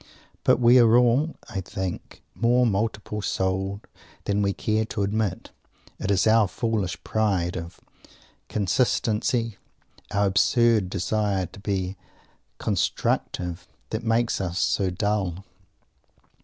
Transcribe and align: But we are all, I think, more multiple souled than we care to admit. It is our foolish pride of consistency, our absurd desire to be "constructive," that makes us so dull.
But 0.43 0.59
we 0.59 0.79
are 0.79 0.97
all, 0.97 1.35
I 1.47 1.61
think, 1.61 2.23
more 2.33 2.65
multiple 2.65 3.21
souled 3.21 3.81
than 4.23 4.41
we 4.41 4.51
care 4.51 4.83
to 4.85 5.03
admit. 5.03 5.51
It 5.99 6.09
is 6.09 6.25
our 6.25 6.47
foolish 6.47 6.97
pride 7.03 7.55
of 7.55 7.79
consistency, 8.49 9.57
our 10.09 10.25
absurd 10.25 10.89
desire 10.89 11.45
to 11.45 11.59
be 11.59 11.97
"constructive," 12.57 13.67
that 13.91 14.03
makes 14.03 14.41
us 14.41 14.57
so 14.57 14.89
dull. 14.89 15.45